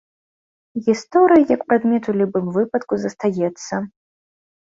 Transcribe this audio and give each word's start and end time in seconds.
Гісторыя 0.87 1.43
як 1.55 1.61
прадмет 1.67 2.03
у 2.13 2.17
любым 2.21 2.45
выпадку 2.55 2.93
застаецца. 3.05 3.73